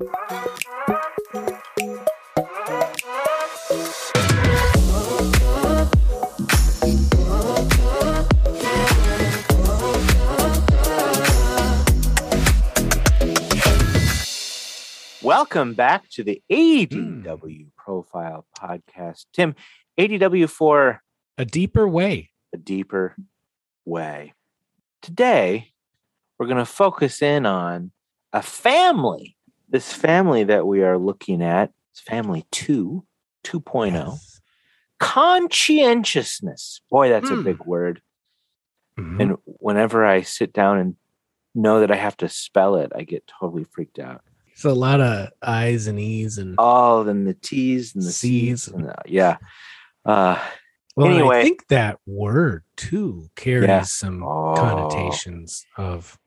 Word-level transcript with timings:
Welcome 0.00 0.14
back 15.74 16.08
to 16.12 16.24
the 16.24 16.42
ADW 16.50 16.88
hmm. 16.88 17.64
Profile 17.76 18.46
Podcast. 18.58 19.26
Tim, 19.34 19.54
ADW 19.98 20.48
for 20.48 21.02
A 21.36 21.44
deeper 21.44 21.86
way. 21.86 22.30
a 22.54 22.56
deeper 22.56 23.16
way. 23.84 24.32
Today, 25.02 25.72
we're 26.38 26.46
going 26.46 26.56
to 26.56 26.64
focus 26.64 27.20
in 27.20 27.44
on 27.44 27.92
a 28.32 28.40
family. 28.40 29.36
This 29.70 29.92
family 29.92 30.44
that 30.44 30.66
we 30.66 30.82
are 30.82 30.98
looking 30.98 31.42
at 31.42 31.72
is 31.94 32.00
family 32.00 32.44
2, 32.50 33.04
2.0. 33.44 33.92
Yes. 33.92 34.40
Conscientiousness. 34.98 36.80
Boy, 36.90 37.08
that's 37.08 37.30
a 37.30 37.36
Hmm. 37.36 37.42
big 37.42 37.64
word. 37.64 38.02
Mhm. 38.98 39.20
And 39.22 39.36
whenever 39.44 40.04
I 40.04 40.22
sit 40.22 40.52
down 40.52 40.78
and 40.78 40.96
know 41.54 41.80
that 41.80 41.90
I 41.90 41.96
have 41.96 42.16
to 42.18 42.28
spell 42.28 42.76
it, 42.76 42.92
I 42.94 43.04
get 43.04 43.26
totally 43.26 43.64
freaked 43.64 43.98
out. 43.98 44.22
It's 44.52 44.64
a 44.64 44.72
lot 44.74 45.00
of 45.00 45.30
I's 45.40 45.86
and 45.86 45.98
E's 45.98 46.36
and 46.36 46.56
All 46.58 47.08
and 47.08 47.26
the 47.26 47.34
T's 47.34 47.94
and 47.94 48.04
the 48.04 48.12
C's. 48.12 48.64
C's. 48.64 48.68
And 48.74 48.86
the, 48.88 48.94
yeah. 49.06 49.38
Uh, 50.04 50.38
well, 50.96 51.06
anyway. 51.10 51.38
I 51.38 51.42
think 51.44 51.68
that 51.68 51.98
word 52.06 52.64
too 52.76 53.30
carries 53.36 53.68
Yeah. 53.68 53.82
some 53.82 54.22
Oh. 54.22 54.54
connotations 54.56 55.64
of 55.76 56.18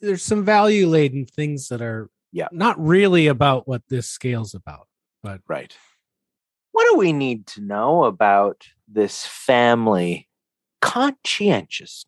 there's 0.00 0.22
some 0.22 0.44
value 0.44 0.86
laden 0.88 1.24
things 1.26 1.68
that 1.68 1.80
are 1.80 2.10
Yeah. 2.32 2.48
not 2.52 2.78
really 2.80 3.26
about 3.26 3.66
what 3.66 3.82
this 3.88 4.08
scale's 4.08 4.54
about. 4.54 4.86
But 5.22 5.40
Right. 5.48 5.76
What 6.72 6.86
do 6.90 6.96
we 6.98 7.12
need 7.12 7.46
to 7.48 7.60
know 7.60 8.04
about 8.04 8.64
this 8.88 9.26
family 9.26 10.28
conscientiousness? 10.80 12.06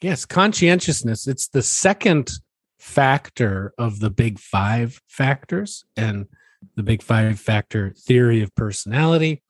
yes, 0.00 0.24
conscientiousness, 0.24 1.26
it's 1.26 1.48
the 1.48 1.62
second 1.62 2.30
factor 2.78 3.72
of 3.78 3.98
the 4.00 4.10
big 4.10 4.38
five 4.38 5.00
factors 5.08 5.84
and 5.96 6.26
the 6.76 6.82
big 6.82 7.02
five 7.02 7.38
factor 7.40 7.92
theory 7.92 8.40
of 8.42 8.54
personality. 8.54 9.42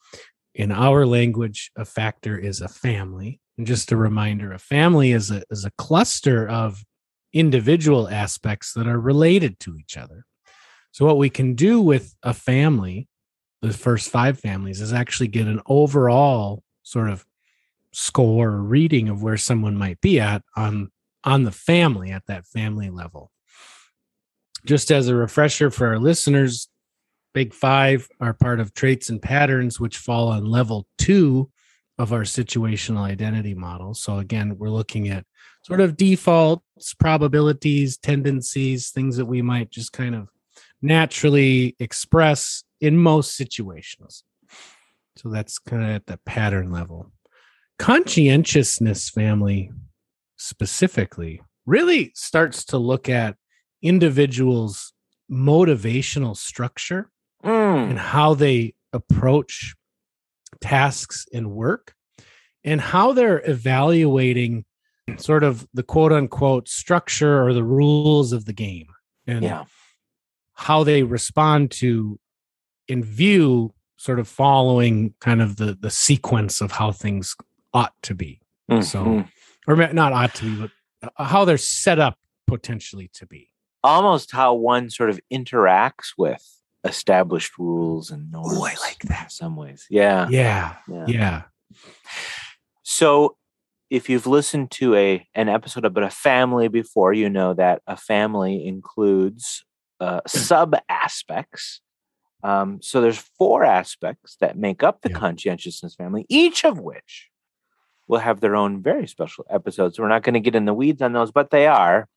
In 0.55 0.73
our 0.73 1.07
language, 1.07 1.71
a 1.77 1.85
factor 1.85 2.39
is 2.39 2.61
a 2.61 2.69
family. 2.69 3.41
And 3.59 3.67
just 3.67 3.93
a 3.93 3.97
reminder, 3.97 4.53
a 4.53 4.59
family 4.59 5.13
is 5.13 5.31
a 5.31 5.43
is 5.51 5.65
a 5.65 5.71
cluster 5.73 6.49
of 6.49 6.85
individual 7.33 8.09
aspects 8.09 8.73
that 8.73 8.87
are 8.87 9.01
related 9.01 9.61
to 9.61 9.77
each 9.77 9.97
other. 9.97 10.25
So 10.93 11.05
what 11.05 11.19
we 11.19 11.31
can 11.31 11.55
do 11.55 11.81
with 11.81 12.15
a 12.23 12.35
family, 12.35 13.09
the 13.63 13.73
first 13.73 14.11
five 14.11 14.39
families, 14.39 14.81
is 14.81 14.93
actually 14.93 15.29
get 15.29 15.47
an 15.47 15.61
overall 15.67 16.63
sort 16.83 17.11
of 17.11 17.25
score 17.93 18.49
or 18.49 18.63
reading 18.63 19.09
of 19.09 19.23
where 19.23 19.37
someone 19.37 19.77
might 19.77 20.01
be 20.01 20.21
at 20.21 20.43
on 20.57 20.91
on 21.25 21.45
the 21.45 21.53
family 21.53 22.11
at 22.11 22.27
that 22.27 22.47
family 22.47 22.91
level. 22.91 23.31
Just 24.65 24.91
as 24.91 25.09
a 25.09 25.15
refresher 25.15 25.71
for 25.71 25.87
our 25.89 25.99
listeners, 25.99 26.69
Big 27.35 27.53
Five 27.53 28.09
are 28.21 28.33
part 28.33 28.61
of 28.61 28.73
traits 28.73 29.09
and 29.09 29.21
patterns 29.21 29.79
which 29.79 29.99
fall 29.99 30.29
on 30.29 30.45
level 30.45 30.87
two 30.97 31.51
of 31.99 32.13
our 32.13 32.23
situational 32.23 33.03
identity 33.03 33.55
model. 33.55 33.95
So, 33.95 34.19
again, 34.19 34.57
we're 34.59 34.71
looking 34.71 35.09
at 35.09 35.27
sort 35.69 35.81
of 35.81 35.97
defaults, 35.97 36.95
probabilities, 36.95 37.97
tendencies, 37.97 38.91
things 38.91 39.17
that 39.17 39.27
we 39.27 39.43
might 39.43 39.71
just 39.71 39.93
kind 39.93 40.15
of 40.15 40.29
naturally 40.83 41.77
express 41.79 42.65
in 42.81 42.97
most 42.97 43.37
situations. 43.37 44.25
So, 45.17 45.29
that's 45.29 45.59
kind 45.59 45.85
of 45.85 45.91
at 45.91 46.07
the 46.07 46.19
pattern 46.25 46.73
level. 46.73 47.13
Conscientiousness 47.79 49.11
family 49.11 49.71
specifically 50.37 51.43
really 51.67 52.13
starts 52.15 52.65
to 52.67 52.79
look 52.79 53.09
at 53.09 53.37
individuals' 53.83 54.93
motivational 55.31 56.37
structure 56.37 57.11
Mm, 57.45 57.91
and 57.91 57.99
how 57.99 58.35
they 58.35 58.75
approach 58.93 59.75
tasks 60.61 61.27
and 61.33 61.51
work 61.51 61.95
and 62.65 62.81
how 62.81 63.13
they're 63.13 63.43
evaluating 63.49 64.65
sort 65.17 65.43
of 65.45 65.67
the 65.75 65.83
quote 65.83 66.13
unquote 66.13 66.69
structure 66.69 67.43
or 67.45 67.53
the 67.53 67.65
rules 67.65 68.33
of 68.33 68.45
the 68.45 68.53
game 68.53 68.87
and 69.27 69.43
yeah. 69.45 69.65
how 70.55 70.85
they 70.85 71.03
respond 71.03 71.71
to 71.71 72.19
and 72.89 73.05
view 73.05 73.73
sort 73.97 74.19
of 74.19 74.29
following 74.29 75.15
kind 75.21 75.41
of 75.43 75.57
the 75.57 75.77
the 75.81 75.91
sequence 75.91 76.61
of 76.61 76.73
how 76.73 76.93
things 76.93 77.35
ought 77.73 77.95
to 78.03 78.15
be 78.15 78.41
so- 78.83 79.05
Mhm. 79.05 79.29
or 79.67 79.77
not 79.93 80.13
ought 80.13 80.35
to 80.37 80.45
be 80.45 80.61
but 80.61 80.71
uh, 81.17 81.25
how 81.25 81.45
they're 81.45 81.59
set 81.59 81.99
up 81.99 82.19
potentially 82.47 83.09
to 83.15 83.27
be 83.27 83.51
almost 83.85 84.33
how 84.33 84.53
one 84.55 84.91
sort 84.91 85.11
of 85.11 85.21
interacts 85.33 86.13
with 86.19 86.45
established 86.85 87.59
rules 87.59 88.11
and 88.11 88.31
norms. 88.31 88.57
Ooh, 88.59 88.63
I 88.65 88.75
like 88.83 89.01
that. 89.05 89.25
In 89.25 89.31
some 89.31 89.57
ways. 89.57 89.87
Yeah. 89.91 90.29
yeah 90.31 90.77
yeah. 90.89 91.05
yeah 91.07 91.43
So 92.83 93.37
if 93.91 94.09
you've 94.09 94.27
listened 94.27 94.71
to 94.73 94.95
a 94.95 95.27
an 95.35 95.49
episode 95.49 95.85
about 95.85 96.05
a 96.05 96.11
family 96.11 96.69
before, 96.69 97.13
you 97.13 97.29
know 97.29 97.55
that 97.55 97.83
a 97.87 97.97
family 97.97 98.67
includes 98.67 99.65
uh, 100.01 100.21
sub 100.27 100.77
aspects. 100.89 101.81
Um, 102.45 102.81
so 102.83 103.01
there's 103.01 103.19
four 103.19 103.65
aspects 103.65 104.37
that 104.41 104.57
make 104.57 104.83
up 104.83 105.01
the 105.03 105.09
Yeah. 105.11 105.19
conscientiousness 105.19 105.95
family, 105.97 106.25
each 106.29 106.65
of 106.65 106.79
which 106.79 107.31
will 108.07 108.21
have 108.21 108.41
their 108.41 108.55
own 108.55 108.81
very 108.83 109.07
special 109.09 109.45
episodes. 109.51 109.99
We're 109.99 110.09
not 110.09 110.23
going 110.23 110.35
to 110.35 110.41
get 110.41 110.55
in 110.55 110.65
the 110.65 110.73
weeds 110.75 111.03
on 111.03 111.13
those, 111.15 111.31
but 111.33 111.51
they 111.51 111.67
are 111.67 112.09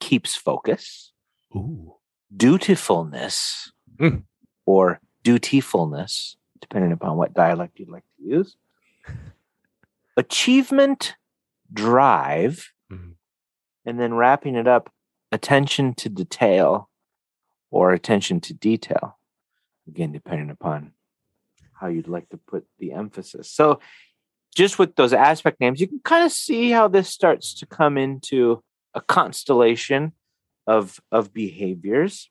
keeps 0.00 0.36
focus, 0.36 1.12
Ooh. 1.56 1.94
dutifulness, 2.36 3.72
Mm. 3.98 4.24
or 4.66 5.00
dutifulness, 5.24 6.36
depending 6.60 6.92
upon 6.92 7.16
what 7.16 7.34
dialect 7.34 7.78
you'd 7.78 7.88
like 7.90 8.04
to 8.18 8.22
use. 8.24 8.56
Achievement, 10.16 11.14
drive, 11.72 12.72
Mhm. 12.90 13.16
and 13.84 14.00
then 14.00 14.14
wrapping 14.14 14.54
it 14.56 14.66
up, 14.66 14.92
attention 15.32 15.94
to 15.94 16.08
detail 16.08 16.90
or 17.70 17.92
attention 17.92 18.40
to 18.40 18.54
detail. 18.54 19.18
Again, 19.86 20.12
depending 20.12 20.50
upon 20.50 20.94
how 21.74 21.86
you'd 21.88 22.08
like 22.08 22.28
to 22.30 22.36
put 22.36 22.66
the 22.78 22.92
emphasis. 22.92 23.50
So, 23.50 23.80
just 24.54 24.78
with 24.78 24.96
those 24.96 25.12
aspect 25.12 25.60
names, 25.60 25.80
you 25.80 25.86
can 25.86 26.00
kind 26.00 26.24
of 26.24 26.32
see 26.32 26.70
how 26.70 26.88
this 26.88 27.08
starts 27.08 27.54
to 27.54 27.66
come 27.66 27.96
into 27.96 28.62
a 28.94 29.00
constellation 29.00 30.12
of 30.66 31.00
of 31.12 31.32
behaviors. 31.32 32.30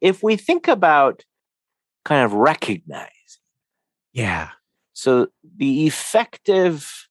If 0.00 0.22
we 0.22 0.36
think 0.36 0.68
about 0.68 1.24
kind 2.04 2.24
of 2.24 2.32
recognize, 2.34 3.40
yeah 4.12 4.50
so 4.92 5.28
the 5.56 5.86
effective 5.86 7.05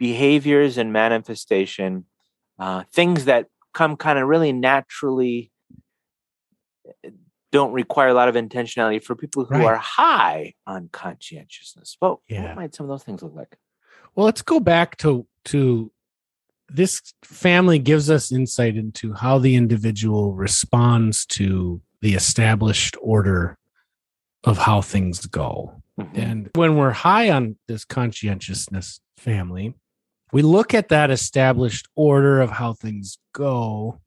behaviors 0.00 0.78
and 0.78 0.92
manifestation, 0.92 2.06
uh, 2.58 2.82
things 2.90 3.26
that 3.26 3.46
come 3.74 3.96
kind 3.96 4.18
of 4.18 4.26
really 4.26 4.50
naturally, 4.52 5.52
uh, 6.88 7.10
don't 7.52 7.72
require 7.72 8.08
a 8.08 8.14
lot 8.14 8.28
of 8.28 8.34
intentionality 8.34 9.02
for 9.02 9.14
people 9.14 9.44
who 9.44 9.54
Right. 9.54 9.64
are 9.66 9.76
high 9.76 10.54
on 10.66 10.88
conscientiousness. 10.88 11.96
Well, 12.00 12.22
Yeah. 12.28 12.44
what 12.44 12.56
might 12.56 12.74
some 12.74 12.84
of 12.84 12.88
those 12.88 13.04
things 13.04 13.22
look 13.22 13.34
like? 13.34 13.58
Well, 14.16 14.24
let's 14.26 14.42
go 14.42 14.58
back 14.58 14.96
to 14.98 15.26
to 15.46 15.90
this 16.72 17.02
family 17.24 17.78
gives 17.80 18.08
us 18.10 18.30
insight 18.30 18.76
into 18.76 19.12
how 19.14 19.38
the 19.38 19.56
individual 19.56 20.34
responds 20.34 21.26
to 21.26 21.80
the 22.00 22.14
established 22.14 22.96
order 23.02 23.58
of 24.44 24.58
how 24.58 24.80
things 24.80 25.26
go. 25.26 25.82
Mhm. 25.98 26.10
And 26.18 26.50
when 26.54 26.76
we're 26.76 26.92
high 26.92 27.30
on 27.30 27.56
this 27.66 27.84
conscientiousness 27.84 29.00
family, 29.16 29.74
we 30.32 30.42
look 30.42 30.74
at 30.74 30.88
that 30.88 31.10
established 31.10 31.88
order 31.94 32.40
of 32.40 32.50
how 32.50 32.72
things 32.72 33.18
go 33.32 34.00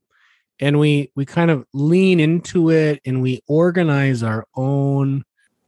and 0.60 0.78
we 0.78 1.10
we 1.14 1.26
kind 1.26 1.50
of 1.50 1.66
lean 1.72 2.20
into 2.20 2.70
it 2.70 3.00
and 3.04 3.22
we 3.22 3.42
organize 3.46 4.22
our 4.22 4.46
own 4.54 5.24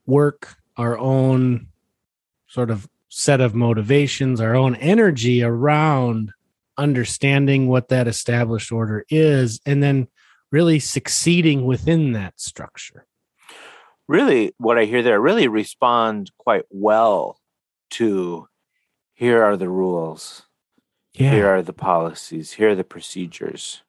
work, 0.06 0.56
our 0.76 0.97
own 0.97 1.69
sort 2.47 2.70
of 2.70 2.88
set 3.08 3.41
of 3.41 3.55
motivations, 3.55 4.41
our 4.41 4.55
own 4.55 4.76
energy 4.76 5.43
around 5.43 6.32
understanding 6.79 7.69
what 7.69 7.88
that 7.88 8.06
established 8.06 8.70
order 8.70 9.05
is 9.09 9.61
and 9.67 9.82
then 9.82 10.06
really 10.52 10.79
succeeding 10.79 11.64
within 11.64 12.12
that 12.12 12.38
structure. 12.38 13.06
really 14.06 14.55
what 14.59 14.79
I 14.79 14.85
hear 14.85 15.02
there 15.02 15.20
really 15.20 15.49
respond 15.49 16.31
quite 16.38 16.64
well 16.70 17.41
to 17.91 18.49
here 19.14 19.43
are 19.43 19.56
the 19.56 19.69
rules, 19.69 20.46
here 21.17 21.49
are 21.49 21.63
the 21.63 21.73
policies, 21.73 22.53
here 22.53 22.71
are 22.71 22.75
the 22.75 22.85
procedures. 22.85 23.83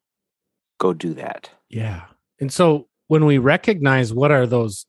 Go 0.80 0.94
do 0.94 1.14
that. 1.16 1.50
Yeah. 1.70 2.06
And 2.40 2.52
so 2.52 2.88
when 3.08 3.26
we 3.26 3.38
recognize 3.38 4.14
what 4.14 4.32
are 4.32 4.46
those 4.46 4.86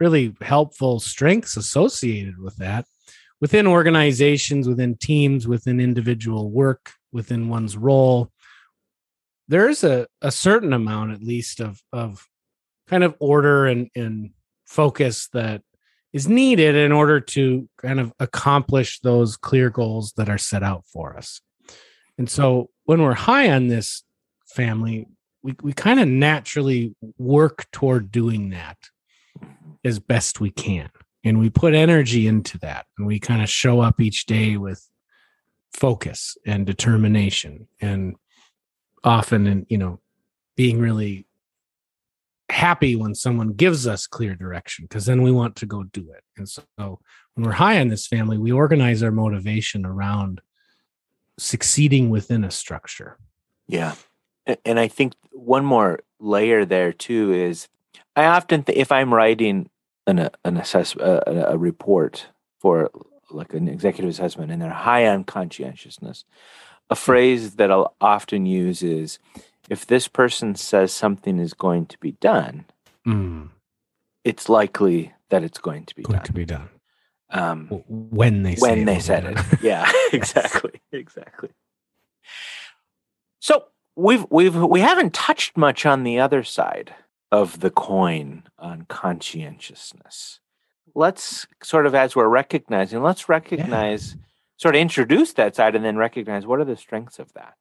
really 0.00 0.34
helpful 0.40 0.98
strengths 1.00 1.56
associated 1.56 2.38
with 2.38 2.56
that 2.56 2.84
within 3.40 3.66
organizations, 3.66 4.68
within 4.68 4.96
teams, 4.96 5.48
within 5.48 5.80
individual 5.80 6.50
work, 6.50 6.92
within 7.12 7.48
one's 7.48 7.76
role, 7.76 8.30
there's 9.48 9.84
a, 9.84 10.06
a 10.20 10.30
certain 10.30 10.72
amount 10.72 11.12
at 11.12 11.22
least 11.22 11.60
of 11.60 11.82
of 11.92 12.26
kind 12.88 13.04
of 13.04 13.14
order 13.20 13.66
and, 13.66 13.90
and 13.94 14.30
focus 14.66 15.28
that 15.32 15.62
is 16.12 16.28
needed 16.28 16.74
in 16.74 16.92
order 16.92 17.20
to 17.20 17.68
kind 17.78 17.98
of 17.98 18.12
accomplish 18.20 19.00
those 19.00 19.36
clear 19.36 19.70
goals 19.70 20.12
that 20.16 20.28
are 20.28 20.38
set 20.38 20.62
out 20.62 20.84
for 20.86 21.16
us. 21.16 21.40
And 22.18 22.28
so 22.28 22.70
when 22.84 23.00
we're 23.00 23.14
high 23.14 23.50
on 23.50 23.68
this 23.68 24.02
family, 24.46 25.06
we, 25.42 25.54
we 25.62 25.72
kind 25.72 25.98
of 25.98 26.08
naturally 26.08 26.94
work 27.18 27.66
toward 27.72 28.12
doing 28.12 28.50
that 28.50 28.76
as 29.84 29.98
best 29.98 30.40
we 30.40 30.50
can. 30.50 30.90
And 31.24 31.38
we 31.38 31.50
put 31.50 31.74
energy 31.74 32.26
into 32.26 32.58
that 32.58 32.86
and 32.98 33.06
we 33.06 33.18
kind 33.18 33.42
of 33.42 33.48
show 33.48 33.80
up 33.80 34.00
each 34.00 34.26
day 34.26 34.56
with 34.56 34.86
focus 35.72 36.36
and 36.44 36.66
determination 36.66 37.66
and 37.80 38.16
often 39.04 39.46
and 39.46 39.66
you 39.68 39.78
know 39.78 39.98
being 40.56 40.78
really 40.78 41.26
happy 42.52 42.94
when 42.94 43.14
someone 43.14 43.48
gives 43.48 43.86
us 43.86 44.06
clear 44.06 44.34
direction 44.34 44.84
because 44.84 45.06
then 45.06 45.22
we 45.22 45.32
want 45.32 45.56
to 45.56 45.66
go 45.66 45.84
do 45.84 46.10
it. 46.10 46.22
And 46.36 46.46
so 46.48 46.62
when 47.34 47.46
we're 47.46 47.52
high 47.52 47.80
on 47.80 47.88
this 47.88 48.06
family, 48.06 48.36
we 48.36 48.52
organize 48.52 49.02
our 49.02 49.10
motivation 49.10 49.86
around 49.86 50.42
succeeding 51.38 52.10
within 52.10 52.44
a 52.44 52.50
structure. 52.50 53.16
Yeah. 53.66 53.94
And 54.66 54.78
I 54.78 54.88
think 54.88 55.14
one 55.30 55.64
more 55.64 56.00
layer 56.20 56.66
there 56.66 56.92
too 56.92 57.32
is 57.32 57.68
I 58.14 58.26
often, 58.26 58.64
th- 58.64 58.78
if 58.78 58.92
I'm 58.92 59.14
writing 59.14 59.70
an, 60.06 60.28
an 60.44 60.58
assess, 60.58 60.94
uh, 60.96 61.22
a 61.26 61.56
report 61.56 62.26
for 62.60 62.90
like 63.30 63.54
an 63.54 63.66
executive 63.66 64.10
assessment 64.10 64.52
and 64.52 64.60
they're 64.60 64.70
high 64.70 65.06
on 65.08 65.24
conscientiousness, 65.24 66.24
a 66.90 66.94
phrase 66.94 67.56
that 67.56 67.70
I'll 67.70 67.96
often 67.98 68.44
use 68.44 68.82
is 68.82 69.18
if 69.72 69.86
this 69.86 70.06
person 70.06 70.54
says 70.54 70.92
something 70.92 71.38
is 71.38 71.54
going 71.54 71.86
to 71.86 71.96
be 71.96 72.12
done, 72.12 72.66
mm. 73.06 73.48
it's 74.22 74.50
likely 74.50 75.14
that 75.30 75.42
it's 75.42 75.56
going 75.56 75.86
to 75.86 75.94
be 75.94 76.02
going 76.02 76.18
done. 76.18 76.26
to 76.26 76.32
be 76.34 76.44
done. 76.44 76.68
Um, 77.30 77.68
when 77.88 78.42
they 78.42 78.56
when 78.56 78.84
they 78.84 79.00
said 79.00 79.24
it, 79.24 79.38
yeah, 79.62 79.90
exactly, 80.12 80.82
exactly. 80.92 81.48
So 83.40 83.64
we've 83.96 84.26
we've 84.28 84.54
we 84.54 84.80
haven't 84.80 85.14
touched 85.14 85.56
much 85.56 85.86
on 85.86 86.02
the 86.02 86.20
other 86.20 86.42
side 86.42 86.94
of 87.30 87.60
the 87.60 87.70
coin 87.70 88.42
on 88.58 88.82
conscientiousness. 88.90 90.40
Let's 90.94 91.46
sort 91.62 91.86
of 91.86 91.94
as 91.94 92.14
we're 92.14 92.28
recognizing, 92.28 93.02
let's 93.02 93.30
recognize, 93.30 94.16
yeah. 94.16 94.20
sort 94.58 94.74
of 94.74 94.82
introduce 94.82 95.32
that 95.32 95.56
side, 95.56 95.74
and 95.74 95.82
then 95.82 95.96
recognize 95.96 96.46
what 96.46 96.60
are 96.60 96.66
the 96.66 96.76
strengths 96.76 97.18
of 97.18 97.32
that. 97.32 97.54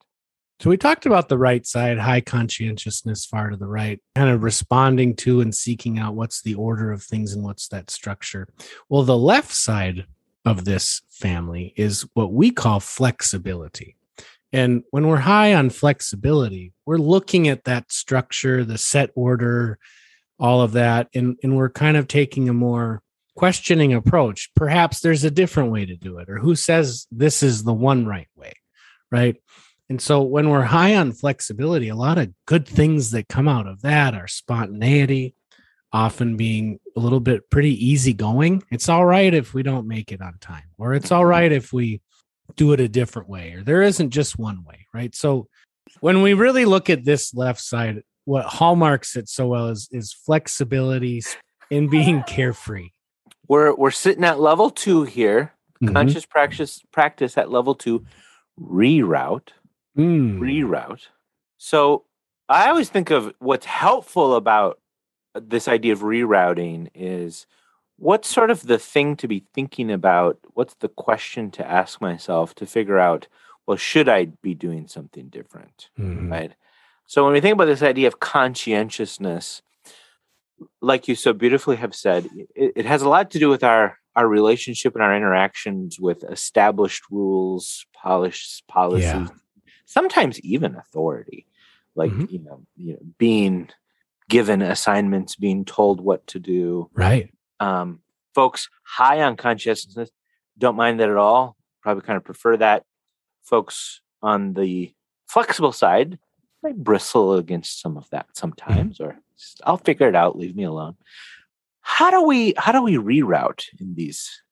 So 0.61 0.69
we 0.69 0.77
talked 0.77 1.07
about 1.07 1.27
the 1.27 1.39
right 1.39 1.65
side, 1.65 1.97
high 1.97 2.21
conscientiousness, 2.21 3.25
far 3.25 3.49
to 3.49 3.57
the 3.57 3.65
right, 3.65 3.99
kind 4.13 4.29
of 4.29 4.43
responding 4.43 5.15
to 5.15 5.41
and 5.41 5.55
seeking 5.55 5.97
out 5.97 6.13
what's 6.13 6.43
the 6.43 6.53
order 6.53 6.91
of 6.91 7.01
things 7.01 7.33
and 7.33 7.43
what's 7.43 7.67
that 7.69 7.89
structure. 7.89 8.47
Well, 8.87 9.01
the 9.01 9.17
left 9.17 9.55
side 9.55 10.05
of 10.45 10.65
this 10.65 11.01
family 11.09 11.73
is 11.75 12.05
what 12.13 12.31
we 12.31 12.51
call 12.51 12.79
flexibility. 12.79 13.95
And 14.53 14.83
when 14.91 15.07
we're 15.07 15.17
high 15.17 15.55
on 15.55 15.71
flexibility, 15.71 16.73
we're 16.85 16.97
looking 16.97 17.47
at 17.47 17.63
that 17.63 17.91
structure, 17.91 18.63
the 18.63 18.77
set 18.77 19.09
order, 19.15 19.79
all 20.37 20.61
of 20.61 20.73
that, 20.73 21.07
and, 21.15 21.37
and 21.41 21.57
we're 21.57 21.71
kind 21.71 21.97
of 21.97 22.07
taking 22.07 22.49
a 22.49 22.53
more 22.53 23.01
questioning 23.35 23.93
approach. 23.93 24.51
Perhaps 24.55 24.99
there's 24.99 25.23
a 25.23 25.31
different 25.31 25.71
way 25.71 25.87
to 25.87 25.95
do 25.95 26.19
it, 26.19 26.29
or 26.29 26.37
who 26.37 26.53
says 26.53 27.07
this 27.09 27.41
is 27.41 27.63
the 27.63 27.73
one 27.73 28.05
right 28.05 28.29
way, 28.35 28.53
right? 29.11 29.37
And 29.91 30.01
so 30.01 30.21
when 30.21 30.49
we're 30.49 30.61
high 30.61 30.95
on 30.95 31.11
flexibility, 31.11 31.89
a 31.89 31.95
lot 31.95 32.17
of 32.17 32.31
good 32.45 32.65
things 32.65 33.11
that 33.11 33.27
come 33.27 33.49
out 33.49 33.67
of 33.67 33.81
that 33.81 34.13
are 34.13 34.25
spontaneity, 34.25 35.35
often 35.91 36.38
being 36.38 36.79
a 36.95 37.01
little 37.01 37.19
bit 37.19 37.49
pretty 37.49 37.73
easygoing. 37.88 38.63
It's 38.71 38.88
all 38.88 39.05
right 39.05 39.33
if 39.33 39.53
we 39.53 39.63
don't 39.63 39.89
make 39.89 40.13
it 40.13 40.21
on 40.21 40.38
time, 40.39 40.63
or 40.77 40.93
it's 40.93 41.11
all 41.11 41.25
mm-hmm. 41.25 41.51
if 41.51 41.73
we 41.73 41.99
do 42.55 42.71
it 42.71 42.79
a 42.79 42.88
different 42.88 43.27
way, 43.27 43.51
or 43.51 43.63
there 43.63 43.81
isn't 43.81 44.11
just 44.11 44.39
one 44.39 44.63
way, 44.63 44.88
right? 44.93 45.13
So 45.13 45.49
when 45.99 46.21
we 46.21 46.35
really 46.35 46.63
look 46.63 46.89
at 46.89 47.03
this 47.03 47.33
left 47.33 47.59
side, 47.59 48.01
what 48.23 48.45
hallmarks 48.45 49.17
it 49.17 49.27
so 49.27 49.47
well 49.47 49.67
is 49.67 49.89
is 49.91 50.13
flexibility 50.13 51.21
and 51.69 51.89
being 51.89 52.23
carefree. 52.27 52.91
We're 53.49 53.75
we're 53.75 53.91
sitting 53.91 54.23
at 54.23 54.39
level 54.39 54.69
two 54.69 55.03
here. 55.03 55.53
Mm-hmm. 55.83 55.93
Conscious 55.95 56.25
practice 56.25 56.81
practice 56.93 57.38
at 57.38 57.51
level 57.51 57.75
two, 57.75 58.05
reroute 58.57 59.49
mm. 59.97 60.39
reroute. 60.39 61.07
So 61.57 62.05
I 62.49 62.69
always 62.69 62.89
think 62.89 63.11
of 63.11 63.33
what's 63.39 63.65
helpful 63.65 64.35
about 64.35 64.79
this 65.35 65.67
idea 65.67 65.93
of 65.93 65.99
rerouting 65.99 66.89
is 66.93 67.45
what's 67.97 68.27
sort 68.27 68.49
of 68.51 68.63
the 68.63 68.79
thing 68.79 69.15
to 69.17 69.27
be 69.27 69.45
thinking 69.53 69.91
about? 69.91 70.39
What's 70.53 70.73
the 70.75 70.89
question 70.89 71.51
to 71.51 71.65
ask 71.65 72.01
myself 72.01 72.55
to 72.55 72.65
figure 72.65 72.99
out, 72.99 73.27
well, 73.65 73.77
should 73.77 74.09
I 74.09 74.25
be 74.41 74.53
doing 74.53 74.88
something 74.88 75.29
different? 75.29 75.89
Mm-hmm. 75.99 76.31
Right. 76.31 76.51
So 77.05 77.23
when 77.23 77.33
we 77.33 77.41
think 77.41 77.53
about 77.53 77.65
this 77.65 77.83
idea 77.83 78.07
of 78.07 78.19
conscientiousness, 78.19 79.61
like 80.81 81.07
you 81.07 81.15
so 81.15 81.33
beautifully 81.33 81.75
have 81.77 81.95
said, 81.95 82.27
it, 82.55 82.73
it 82.75 82.85
has 82.85 83.01
a 83.01 83.09
lot 83.09 83.31
to 83.31 83.39
do 83.39 83.49
with 83.49 83.63
our 83.63 83.97
our 84.13 84.27
relationship 84.27 84.93
and 84.93 85.01
our 85.01 85.15
interactions 85.15 85.97
with 85.97 86.25
established 86.25 87.03
rules, 87.09 87.85
polished 87.93 88.67
policies, 88.67 89.05
yeah 89.05 89.27
sometimes 89.91 90.39
even 90.41 90.75
authority, 90.75 91.45
like 91.95 92.11
mm-hmm. 92.11 92.25
you 92.29 92.39
know, 92.39 92.61
you 92.75 92.93
know, 92.93 92.99
being 93.17 93.69
given 94.29 94.61
assignments, 94.61 95.35
being 95.35 95.65
told 95.65 95.99
what 96.01 96.25
to 96.27 96.39
do. 96.39 96.89
Right. 96.93 97.33
Um, 97.59 97.99
folks 98.33 98.69
high 98.83 99.21
on 99.21 99.35
consciousness 99.35 100.09
don't 100.61 100.75
mind 100.75 100.99
that 100.99 101.09
at 101.09 101.17
all. 101.17 101.57
Probably 101.81 102.03
kind 102.03 102.17
of 102.17 102.23
prefer 102.23 102.55
that. 102.57 102.83
Folks 103.43 104.01
on 104.21 104.53
the 104.53 104.93
flexible 105.27 105.71
side 105.71 106.19
might 106.63 106.77
bristle 106.77 107.33
against 107.33 107.81
some 107.81 107.97
of 107.97 108.09
that 108.11 108.27
sometimes, 108.33 108.99
mm-hmm. 108.99 109.09
or 109.09 109.19
just, 109.38 109.61
I'll 109.65 109.77
figure 109.77 110.07
it 110.07 110.15
out. 110.15 110.38
Leave 110.38 110.55
me 110.55 110.63
alone. 110.63 110.95
How 111.81 112.12
do 112.12 112.24
we 112.24 112.53
how 112.55 112.71
do 112.71 112.83
we 112.83 112.95
reroute 112.98 113.65
in 113.79 113.95
these 113.95 114.43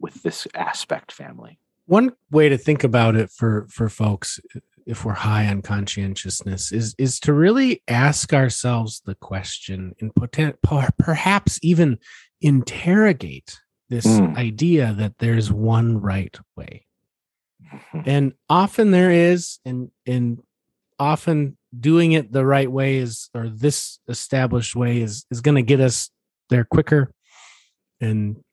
with 0.00 0.22
this 0.22 0.48
aspect 0.54 1.12
family? 1.12 1.58
One 1.86 2.12
way 2.30 2.48
to 2.48 2.58
think 2.58 2.84
about 2.84 3.16
it 3.16 3.30
for 3.30 3.66
for 3.70 3.88
folks 3.88 4.40
if 4.86 5.04
we're 5.04 5.14
high 5.14 5.46
on 5.46 5.62
conscientiousness 5.62 6.72
is 6.72 6.94
is 6.98 7.18
to 7.20 7.32
really 7.32 7.82
ask 7.88 8.32
ourselves 8.32 9.02
the 9.06 9.14
question 9.14 9.94
and 10.00 10.14
potent, 10.14 10.56
perhaps 10.98 11.58
even 11.62 11.98
interrogate 12.40 13.58
this 13.88 14.06
mm. 14.06 14.36
idea 14.36 14.94
that 14.98 15.18
there's 15.18 15.52
one 15.52 16.00
right 16.00 16.36
way 16.56 16.86
and 18.06 18.32
often 18.48 18.90
there 18.90 19.10
is 19.10 19.58
and 19.64 19.90
and 20.06 20.42
often 20.98 21.56
doing 21.78 22.12
it 22.12 22.32
the 22.32 22.46
right 22.46 22.70
way 22.70 22.96
is 22.96 23.28
or 23.34 23.48
this 23.48 23.98
established 24.08 24.76
way 24.76 25.00
is 25.00 25.26
is 25.30 25.40
going 25.40 25.56
to 25.56 25.62
get 25.62 25.80
us 25.80 26.10
there 26.50 26.64
quicker 26.64 27.10
and 28.00 28.43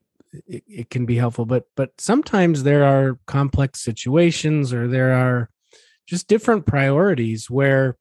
it, 0.48 0.64
it 0.68 0.90
can 0.90 1.06
be 1.06 1.16
helpful 1.16 1.46
but 1.46 1.66
but 1.76 1.92
sometimes 2.00 2.64
there 2.64 2.84
are 2.84 3.20
complex 3.28 3.82
situations 3.82 4.74
or 4.74 4.88
there 4.88 5.14
are 5.14 5.50
just 6.08 6.28
different 6.28 6.66
priorities 6.66 7.50
where 7.50 7.98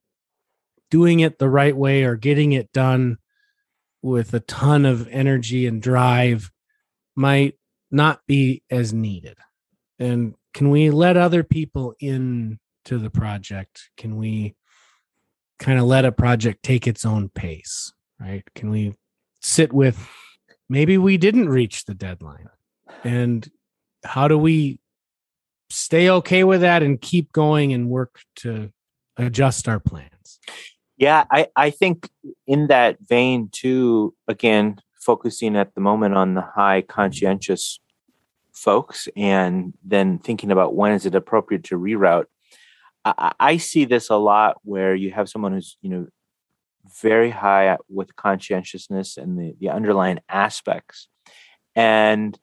doing 0.91 1.21
it 1.21 1.39
the 1.39 1.49
right 1.49 1.77
way 1.77 2.05
or 2.05 2.17
getting 2.17 2.53
it 2.53 2.73
done 2.73 3.19
with 4.03 4.35
a 4.35 4.41
ton 4.41 4.85
of 4.85 5.07
energy 5.09 5.67
and 5.67 5.83
drive 5.83 6.51
might 7.15 7.55
not 7.91 8.21
be 8.27 8.63
as 8.71 8.93
needed. 8.93 9.37
And 9.99 10.35
can 10.55 10.71
we 10.71 10.91
let 10.91 11.17
other 11.17 11.45
people 11.45 11.95
in 12.01 12.59
to 12.87 12.99
the 12.99 13.11
project? 13.11 13.91
Can 13.97 14.17
we 14.17 14.57
kind 15.59 15.79
of 15.79 15.85
let 15.85 16.05
a 16.07 16.13
project 16.13 16.63
take 16.63 16.87
its 16.87 17.05
own 17.05 17.29
pace 17.29 17.93
right? 18.21 18.45
Can 18.55 18.71
we 18.71 18.95
sit 19.41 19.73
with 19.73 20.09
maybe 20.71 20.97
we 20.97 21.19
didn't 21.19 21.51
reach 21.51 21.85
the 21.85 21.95
deadline. 21.95 22.49
And 23.05 23.51
how 24.05 24.29
do 24.29 24.39
we 24.39 24.81
stay 25.69 26.09
okay 26.09 26.45
with 26.45 26.63
that 26.63 26.83
and 26.83 27.01
keep 27.01 27.33
going 27.33 27.73
and 27.73 27.91
work 27.91 28.21
to 28.37 28.73
adjust 29.19 29.69
our 29.69 29.81
plans? 29.81 30.41
Yeah 30.97 31.25
i 31.31 31.47
i 31.57 31.71
think 31.71 32.09
in 32.47 32.67
that 32.67 32.99
vein 33.01 33.49
too 33.53 34.15
again 34.29 34.79
focusing 35.01 35.57
at 35.57 35.75
the 35.75 35.81
moment 35.81 36.15
on 36.15 36.35
the 36.35 36.43
high 36.43 36.83
conscientious 36.83 37.81
folks 38.53 39.09
and 39.17 39.73
then 39.83 40.19
thinking 40.19 40.51
about 40.51 40.75
when 40.75 40.93
is 40.93 41.07
it 41.07 41.15
appropriate 41.15 41.65
to 41.65 41.79
reroute 41.79 42.27
I, 43.03 43.33
I 43.41 43.57
see 43.57 43.87
this 43.87 44.11
a 44.11 44.17
lot 44.17 44.59
where 44.63 44.95
you 44.95 45.11
have 45.13 45.29
someone 45.29 45.53
who's 45.53 45.79
you 45.81 45.91
know 45.91 46.07
very 47.03 47.31
high 47.31 47.77
with 47.89 48.17
conscientiousness 48.17 49.17
and 49.17 49.39
the, 49.39 49.55
the 49.61 49.69
underlying 49.69 50.19
aspects. 50.29 51.09
And 51.75 52.39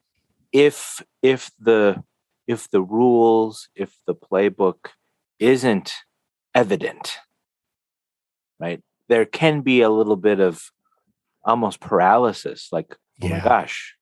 if 0.52 1.04
if 1.22 1.52
the 1.60 2.04
if 2.48 2.70
the 2.70 2.82
rules, 2.82 3.70
if 3.76 3.96
the 4.08 4.16
playbook 4.16 4.88
isn't 5.40 5.94
evident, 6.56 7.18
right? 8.60 8.82
There 9.10 9.26
can 9.26 9.62
be 9.62 9.82
a 9.82 9.90
little 9.90 10.16
bit 10.16 10.40
of 10.40 10.62
almost 11.44 11.80
paralysis, 11.80 12.70
like, 12.72 12.96
oh 13.22 13.28
Yeah. 13.28 13.38
my 13.38 13.44
gosh, 13.44 13.96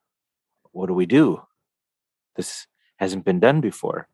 what 0.72 0.88
do 0.88 0.94
we 0.94 1.06
do? 1.06 1.42
This 2.36 2.68
hasn't 2.98 3.26
been 3.26 3.40
done 3.40 3.62
before, 3.62 4.08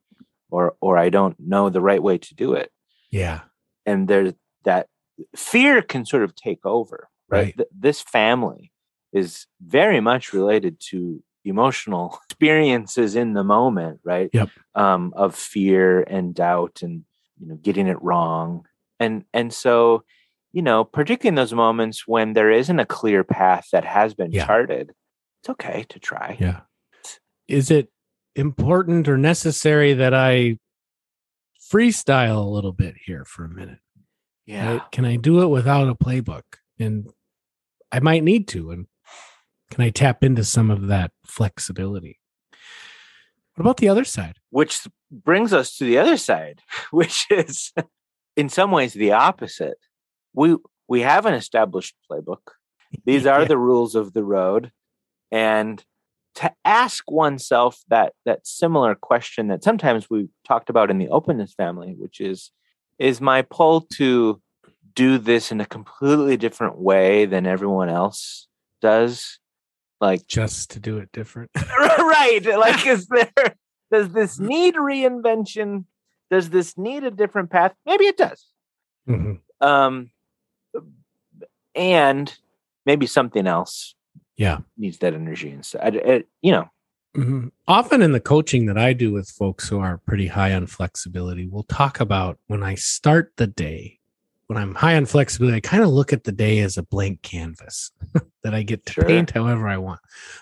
or 0.49 0.75
or 0.81 0.97
I 0.97 1.09
don't 1.09 1.35
know 1.39 1.69
the 1.69 1.81
right 1.81 2.01
way 2.01 2.17
to 2.17 2.35
do 2.35 2.53
it. 2.53 2.71
Yeah. 3.11 3.41
And 3.85 4.07
there's 4.07 4.33
that 4.63 4.87
fear 5.35 5.81
can 5.81 6.05
sort 6.05 6.23
of 6.23 6.35
take 6.35 6.65
over, 6.65 7.09
right? 7.29 7.55
Th- 7.55 7.69
this 7.77 8.01
family 8.01 8.71
is 9.13 9.47
very 9.65 9.99
much 9.99 10.33
related 10.33 10.79
to 10.89 11.23
emotional 11.43 12.19
experiences 12.29 13.15
in 13.15 13.33
the 13.33 13.43
moment, 13.43 13.99
right? 14.03 14.29
Yep. 14.33 14.49
Um, 14.75 15.13
of 15.15 15.35
fear 15.35 16.01
and 16.01 16.33
doubt 16.35 16.79
and 16.81 17.03
you 17.39 17.47
know 17.47 17.55
getting 17.55 17.87
it 17.87 18.01
wrong. 18.01 18.65
And 18.99 19.25
and 19.33 19.51
so, 19.53 20.03
you 20.53 20.61
know, 20.61 20.83
particularly 20.83 21.29
in 21.29 21.35
those 21.35 21.53
moments 21.53 22.07
when 22.07 22.33
there 22.33 22.51
isn't 22.51 22.79
a 22.79 22.85
clear 22.85 23.23
path 23.23 23.67
that 23.71 23.83
has 23.85 24.13
been 24.13 24.31
Yeah. 24.31 24.45
charted, 24.45 24.91
it's 25.41 25.49
okay 25.49 25.85
to 25.89 25.99
try. 25.99 26.37
Yeah. 26.39 26.61
Is 27.47 27.71
it 27.71 27.89
important 28.35 29.09
or 29.09 29.17
necessary 29.17 29.93
that 29.95 30.13
I 30.13 30.57
freestyle 31.71 32.37
a 32.45 32.49
little 32.49 32.73
bit 32.73 32.95
here 33.05 33.25
for 33.25 33.45
a 33.45 33.49
minute? 33.49 33.79
Yeah. 34.45 34.73
right? 34.73 34.91
Can 34.91 35.05
I 35.05 35.15
do 35.17 35.41
it 35.41 35.47
without 35.47 35.87
a 35.87 35.95
playbook? 35.95 36.43
And 36.79 37.09
I 37.91 37.99
might 37.99 38.23
need 38.23 38.47
to. 38.49 38.71
And 38.71 38.87
can 39.69 39.83
I 39.83 39.89
tap 39.89 40.23
into 40.23 40.43
some 40.43 40.69
of 40.71 40.87
that 40.87 41.11
flexibility? 41.25 42.19
What 43.55 43.61
about 43.63 43.77
the 43.77 43.89
other 43.89 44.05
side? 44.05 44.35
which 44.49 44.81
brings 45.11 45.53
us 45.53 45.77
to 45.77 45.85
the 45.85 45.97
other 45.97 46.17
side 46.17 46.61
which 46.91 47.25
is 47.29 47.71
in 48.37 48.47
some 48.49 48.71
ways 48.71 48.93
the 48.93 49.11
opposite 49.11 49.77
we 50.33 50.55
we 50.87 51.01
have 51.01 51.25
an 51.25 51.33
established 51.33 51.95
playbook 52.09 52.51
these 53.05 53.25
are 53.25 53.41
Yeah. 53.41 53.47
the 53.47 53.57
rules 53.57 53.93
of 53.95 54.13
the 54.13 54.23
road 54.23 54.71
and 55.31 55.83
to 56.35 56.51
ask 56.65 57.09
oneself 57.11 57.81
that 57.89 58.13
that 58.25 58.47
similar 58.47 58.95
question 58.95 59.47
that 59.49 59.63
sometimes 59.65 60.09
we 60.09 60.29
talked 60.45 60.69
about 60.69 60.89
in 60.89 60.97
the 60.97 61.09
openness 61.09 61.53
family 61.53 61.93
which 61.97 62.19
is 62.21 62.51
is 63.01 63.19
my 63.19 63.41
pull 63.41 63.81
to 63.81 64.39
do 64.93 65.17
this 65.17 65.51
in 65.51 65.59
a 65.59 65.65
completely 65.65 66.37
different 66.37 66.77
way 66.77 67.25
than 67.25 67.45
everyone 67.47 67.89
else 67.89 68.47
does 68.81 69.39
like 69.99 70.27
Just 70.27 70.71
to 70.71 70.79
do 70.79 70.97
it 70.97 71.09
different. 71.11 71.49
right 71.77 72.41
like 72.45 72.85
is 72.93 73.07
there 73.07 73.55
does 73.91 74.09
this 74.13 74.39
need 74.39 74.75
reinvention 74.75 75.85
does 76.29 76.49
this 76.49 76.77
need 76.77 77.03
a 77.03 77.11
different 77.11 77.49
path 77.49 77.73
maybe 77.85 78.05
it 78.05 78.17
does 78.17 78.45
Mhm. 79.09 79.39
um 79.61 80.11
and 81.75 82.37
maybe 82.85 83.07
something 83.07 83.47
else 83.47 83.95
Yeah. 84.37 84.59
needs 84.77 84.97
that 84.99 85.13
energy 85.13 85.51
instead 85.51 85.95
it, 85.95 86.27
you 86.41 86.51
know 86.51 86.69
Mhm. 87.15 87.51
Often 87.67 88.01
in 88.01 88.13
the 88.13 88.19
coaching 88.21 88.65
that 88.67 88.77
I 88.77 88.93
do 88.93 89.11
with 89.11 89.29
folks 89.29 89.67
who 89.67 89.79
are 89.79 89.97
pretty 89.97 90.27
high 90.27 90.53
on 90.53 90.65
flexibility, 90.67 91.45
we'll 91.47 91.63
talk 91.63 91.99
about 91.99 92.39
when 92.47 92.63
I 92.63 92.75
start 92.75 93.33
the 93.35 93.47
day, 93.47 93.99
when 94.47 94.57
I'm 94.57 94.75
high 94.75 94.95
on 94.95 95.05
flexibility, 95.05 95.57
I 95.57 95.61
kind 95.61 95.83
of 95.83 95.89
look 95.89 96.13
at 96.13 96.23
the 96.23 96.31
day 96.31 96.59
as 96.59 96.77
a 96.77 96.83
blank 96.83 97.21
canvas 97.21 97.91
that 98.43 98.53
I 98.53 98.63
get 98.63 98.85
to 98.85 98.93
Sure. 98.93 99.03
paint 99.05 99.31
however 99.31 99.67
I 99.67 99.77
want. 99.77 99.99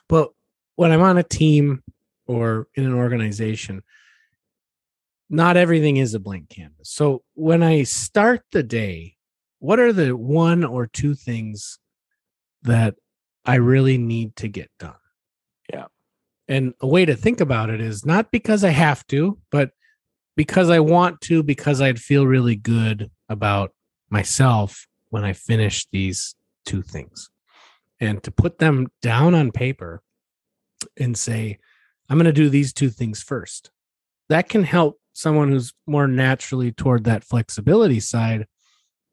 But 0.08 0.32
when 0.76 0.92
I'm 0.92 1.02
on 1.02 1.18
a 1.18 1.24
team 1.24 1.84
or 2.28 2.68
in 2.76 2.86
an 2.86 2.94
organization, 2.94 3.82
not 5.30 5.58
everything 5.58 5.98
is 5.98 6.14
a 6.14 6.20
blank 6.20 6.50
canvas. 6.50 6.90
So 6.90 7.24
when 7.34 7.64
I 7.64 7.84
start 7.84 8.44
the 8.52 8.64
day, 8.64 9.16
what 9.60 9.80
are 9.80 9.94
the 9.94 10.16
one 10.16 10.64
or 10.64 10.88
two 10.88 11.16
things 11.16 11.80
that 12.64 12.96
I 13.46 13.56
really 13.56 13.98
need 13.98 14.36
to 14.38 14.48
get 14.48 14.70
done? 14.80 14.94
And 16.50 16.74
a 16.82 16.88
way 16.88 17.06
to 17.06 17.16
think 17.16 17.40
about 17.40 17.70
it 17.70 17.80
is 17.80 18.08
not 18.08 18.32
because 18.32 18.64
I 18.64 18.72
have 18.72 19.06
to, 19.08 19.38
but 19.52 19.70
because 20.36 20.72
I 20.72 20.80
want 20.80 21.22
to, 21.22 21.44
because 21.44 21.80
I'd 21.80 22.00
feel 22.00 22.26
really 22.26 22.56
good 22.56 23.12
about 23.30 23.72
myself 24.10 24.88
when 25.10 25.24
I 25.24 25.34
finish 25.34 25.86
these 25.92 26.36
two 26.66 26.82
things. 26.82 27.30
And 28.00 28.24
to 28.24 28.32
put 28.32 28.58
them 28.58 28.88
down 29.04 29.36
on 29.36 29.52
paper 29.52 30.02
and 30.98 31.16
say, 31.16 31.60
I'm 32.10 32.18
going 32.18 32.26
to 32.26 32.34
do 32.34 32.50
these 32.50 32.74
two 32.74 32.90
things 32.90 33.22
first. 33.22 33.70
That 34.30 34.50
can 34.50 34.64
help 34.64 35.00
someone 35.14 35.50
who's 35.50 35.74
more 35.86 36.08
naturally 36.08 36.72
toward 36.72 37.04
that 37.04 37.24
flexibility 37.24 38.00
side 38.00 38.48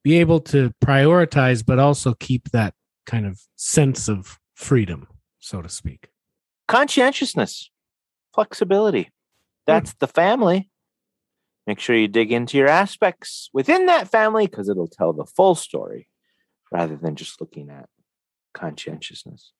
be 0.02 0.18
able 0.20 0.40
to 0.40 0.72
prioritize, 0.82 1.66
but 1.66 1.78
also 1.78 2.14
keep 2.14 2.50
that 2.52 2.72
kind 3.04 3.26
of 3.26 3.40
sense 3.56 4.08
of 4.08 4.38
freedom, 4.54 5.08
so 5.40 5.60
to 5.60 5.68
speak. 5.68 6.08
Conscientiousness 6.68 7.70
flexibility 8.34 9.10
that's 9.66 9.94
the 9.94 10.06
family 10.06 10.70
make 11.66 11.80
sure 11.80 11.96
you 11.96 12.08
dig 12.08 12.32
into 12.32 12.56
your 12.58 12.68
aspects 12.68 13.48
within 13.52 13.86
that 13.86 14.08
family 14.08 14.46
because 14.46 14.68
it'll 14.68 14.88
tell 14.88 15.12
the 15.12 15.24
full 15.26 15.54
story 15.54 16.08
rather 16.70 16.96
than 16.96 17.16
just 17.16 17.40
looking 17.40 17.70
at 17.70 17.88
conscientiousness 18.54 19.52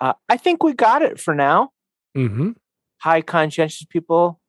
uh, 0.00 0.12
i 0.28 0.36
think 0.36 0.62
we 0.62 0.72
got 0.72 1.02
it 1.02 1.18
for 1.20 1.34
now 1.34 1.70
Mm-hmm. 2.16 2.50
high 2.98 3.22
conscientious 3.22 3.84
people 3.84 4.40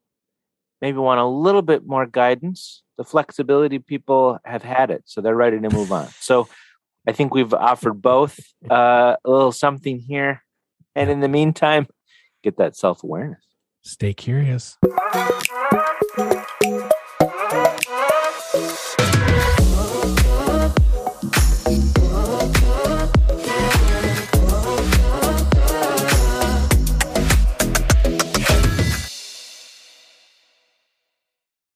maybe 0.82 0.98
want 0.98 1.20
a 1.20 1.26
little 1.26 1.62
bit 1.62 1.86
more 1.86 2.06
guidance. 2.06 2.82
The 2.98 3.04
flexibility 3.04 3.80
people 3.80 4.40
have 4.44 4.64
had 4.64 4.90
it, 4.92 5.04
so 5.06 5.22
they're 5.22 5.36
ready 5.36 5.60
to 5.60 5.70
move 5.70 5.92
on. 5.92 6.08
So 6.20 6.48
I 7.08 7.12
think 7.14 7.34
we've 7.34 7.54
offered 7.54 8.02
both 8.02 8.40
uh, 8.70 9.16
a 9.24 9.30
little 9.30 9.52
something 9.52 10.00
here. 10.00 10.44
And 10.96 11.10
in 11.10 11.20
the 11.20 11.28
meantime, 11.28 11.88
get 12.44 12.58
that 12.58 12.76
self 12.76 13.04
awareness. 13.04 13.44
Stay 13.84 14.14
curious. 14.14 14.78